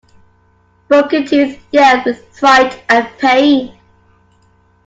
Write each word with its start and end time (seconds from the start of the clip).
Broken-Tooth 0.87 1.59
yelled 1.69 2.05
with 2.05 2.25
fright 2.35 2.83
and 2.89 3.07
pain. 3.19 3.77